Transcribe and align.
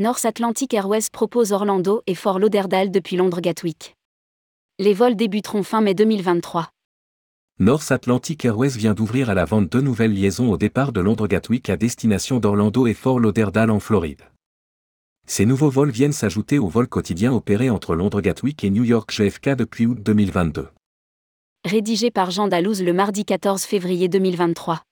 North 0.00 0.24
Atlantic 0.24 0.74
Airways 0.74 1.08
propose 1.12 1.52
Orlando 1.52 2.02
et 2.08 2.16
Fort 2.16 2.40
Lauderdale 2.40 2.90
depuis 2.90 3.14
Londres 3.14 3.40
Gatwick. 3.40 3.94
Les 4.80 4.92
vols 4.92 5.14
débuteront 5.14 5.62
fin 5.62 5.80
mai 5.80 5.94
2023. 5.94 6.68
North 7.60 7.92
Atlantic 7.92 8.44
Airways 8.44 8.70
vient 8.70 8.94
d'ouvrir 8.94 9.30
à 9.30 9.34
la 9.34 9.44
vente 9.44 9.70
deux 9.70 9.80
nouvelles 9.80 10.12
liaisons 10.12 10.50
au 10.50 10.56
départ 10.56 10.90
de 10.90 11.00
Londres 11.00 11.28
Gatwick 11.28 11.70
à 11.70 11.76
destination 11.76 12.40
d'Orlando 12.40 12.88
et 12.88 12.94
Fort 12.94 13.20
Lauderdale 13.20 13.70
en 13.70 13.78
Floride. 13.78 14.22
Ces 15.28 15.46
nouveaux 15.46 15.70
vols 15.70 15.92
viennent 15.92 16.10
s'ajouter 16.12 16.58
aux 16.58 16.66
vols 16.66 16.88
quotidiens 16.88 17.32
opérés 17.32 17.70
entre 17.70 17.94
Londres 17.94 18.20
Gatwick 18.20 18.64
et 18.64 18.70
New 18.70 18.82
York 18.82 19.12
JFK 19.12 19.50
depuis 19.50 19.86
août 19.86 19.98
2022. 20.02 20.70
Rédigé 21.64 22.10
par 22.10 22.32
Jean 22.32 22.48
Dalouse 22.48 22.82
le 22.82 22.92
mardi 22.92 23.24
14 23.24 23.62
février 23.62 24.08
2023. 24.08 24.82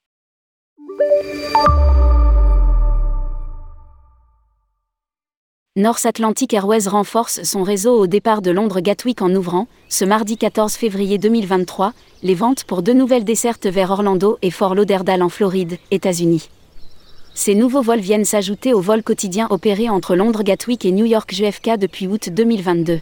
North 5.75 6.05
Atlantic 6.05 6.53
Airways 6.53 6.87
renforce 6.87 7.45
son 7.45 7.62
réseau 7.62 7.99
au 7.99 8.07
départ 8.07 8.43
de 8.43 8.51
Londres 8.51 8.81
Gatwick 8.81 9.23
en 9.23 9.35
ouvrant, 9.35 9.69
ce 9.89 10.05
mardi 10.05 10.37
14 10.37 10.75
février 10.75 11.17
2023, 11.17 11.95
les 12.23 12.35
ventes 12.35 12.65
pour 12.65 12.83
deux 12.83 12.93
nouvelles 12.93 13.25
dessertes 13.25 13.67
vers 13.67 13.91
Orlando 13.91 14.37
et 14.43 14.51
Fort 14.51 14.75
Lauderdale 14.75 15.23
en 15.23 15.31
Floride, 15.31 15.79
États-Unis. 15.91 16.51
Ces 17.33 17.55
nouveaux 17.55 17.81
vols 17.81 18.01
viennent 18.01 18.27
s'ajouter 18.27 18.75
aux 18.75 18.83
vols 18.83 19.03
quotidiens 19.03 19.47
opérés 19.48 19.89
entre 19.89 20.15
Londres 20.15 20.43
Gatwick 20.43 20.85
et 20.85 20.93
New 20.93 21.07
York 21.07 21.33
JFK 21.33 21.79
depuis 21.79 22.07
août 22.07 22.29
2022. 22.29 23.01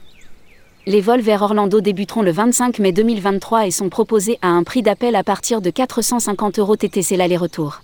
Les 0.86 1.00
vols 1.00 1.22
vers 1.22 1.42
Orlando 1.42 1.80
débuteront 1.80 2.22
le 2.22 2.30
25 2.30 2.78
mai 2.78 2.92
2023 2.92 3.66
et 3.66 3.72
sont 3.72 3.88
proposés 3.88 4.38
à 4.42 4.48
un 4.48 4.62
prix 4.62 4.82
d'appel 4.82 5.16
à 5.16 5.24
partir 5.24 5.60
de 5.60 5.70
450 5.70 6.60
euros 6.60 6.76
TTC 6.76 7.16
l'aller-retour. 7.16 7.82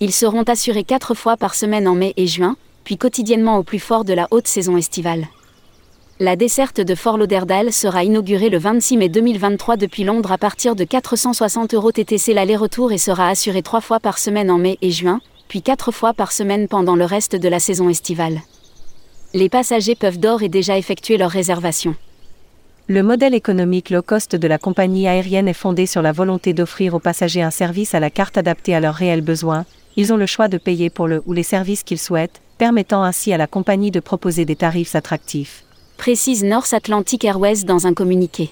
Ils 0.00 0.12
seront 0.12 0.42
assurés 0.42 0.84
quatre 0.84 1.14
fois 1.14 1.38
par 1.38 1.54
semaine 1.54 1.88
en 1.88 1.94
mai 1.94 2.12
et 2.18 2.26
juin, 2.26 2.58
puis 2.84 2.98
quotidiennement 2.98 3.58
au 3.58 3.62
plus 3.62 3.78
fort 3.78 4.04
de 4.04 4.12
la 4.12 4.28
haute 4.30 4.46
saison 4.46 4.76
estivale. 4.76 5.26
La 6.20 6.36
desserte 6.36 6.80
de 6.80 6.94
Fort 6.94 7.18
Lauderdale 7.18 7.72
sera 7.72 8.04
inaugurée 8.04 8.48
le 8.48 8.58
26 8.58 8.98
mai 8.98 9.08
2023 9.08 9.76
depuis 9.76 10.04
Londres 10.04 10.30
à 10.30 10.38
partir 10.38 10.76
de 10.76 10.84
460 10.84 11.74
euros 11.74 11.90
TTC 11.90 12.34
l'aller-retour 12.34 12.92
et 12.92 12.98
sera 12.98 13.28
assurée 13.28 13.62
trois 13.62 13.80
fois 13.80 13.98
par 13.98 14.18
semaine 14.18 14.48
en 14.48 14.58
mai 14.58 14.78
et 14.80 14.92
juin, 14.92 15.20
puis 15.48 15.60
quatre 15.60 15.90
fois 15.90 16.14
par 16.14 16.30
semaine 16.30 16.68
pendant 16.68 16.94
le 16.94 17.04
reste 17.04 17.34
de 17.34 17.48
la 17.48 17.58
saison 17.58 17.88
estivale. 17.88 18.42
Les 19.32 19.48
passagers 19.48 19.96
peuvent 19.96 20.20
d'ores 20.20 20.44
et 20.44 20.48
déjà 20.48 20.78
effectuer 20.78 21.16
leur 21.16 21.30
réservation. 21.30 21.96
Le 22.86 23.02
modèle 23.02 23.34
économique 23.34 23.90
low 23.90 24.02
cost 24.02 24.36
de 24.36 24.46
la 24.46 24.58
compagnie 24.58 25.08
aérienne 25.08 25.48
est 25.48 25.52
fondé 25.52 25.86
sur 25.86 26.02
la 26.02 26.12
volonté 26.12 26.52
d'offrir 26.52 26.94
aux 26.94 27.00
passagers 27.00 27.42
un 27.42 27.50
service 27.50 27.94
à 27.94 27.98
la 27.98 28.10
carte 28.10 28.38
adapté 28.38 28.72
à 28.72 28.78
leurs 28.78 28.94
réels 28.94 29.22
besoins. 29.22 29.64
Ils 29.96 30.12
ont 30.12 30.16
le 30.16 30.26
choix 30.26 30.46
de 30.46 30.58
payer 30.58 30.90
pour 30.90 31.08
le 31.08 31.22
ou 31.26 31.32
les 31.32 31.42
services 31.42 31.82
qu'ils 31.82 31.98
souhaitent, 31.98 32.40
permettant 32.58 33.02
ainsi 33.02 33.32
à 33.32 33.36
la 33.36 33.46
compagnie 33.46 33.90
de 33.90 34.00
proposer 34.00 34.44
des 34.44 34.56
tarifs 34.56 34.94
attractifs. 34.94 35.64
Précise 35.96 36.44
North 36.44 36.72
Atlantic 36.72 37.24
Airways 37.24 37.64
dans 37.64 37.86
un 37.86 37.94
communiqué. 37.94 38.50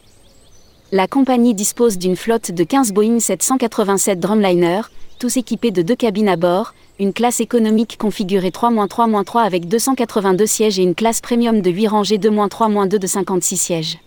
La 0.90 1.06
compagnie 1.06 1.54
dispose 1.54 1.98
d'une 1.98 2.16
flotte 2.16 2.50
de 2.50 2.64
15 2.64 2.92
Boeing 2.92 3.18
787 3.18 4.20
Drumliner, 4.20 4.82
tous 5.18 5.36
équipés 5.36 5.70
de 5.70 5.82
deux 5.82 5.96
cabines 5.96 6.28
à 6.28 6.36
bord, 6.36 6.74
une 6.98 7.12
classe 7.12 7.40
économique 7.40 7.96
configurée 7.98 8.50
3-3-3 8.50 9.40
avec 9.40 9.68
282 9.68 10.46
sièges 10.46 10.78
et 10.78 10.82
une 10.82 10.94
classe 10.94 11.20
premium 11.20 11.60
de 11.62 11.70
8 11.70 11.88
rangées 11.88 12.18
2-3-2 12.18 12.98
de 12.98 13.06
56 13.06 13.56
sièges. 13.56 13.98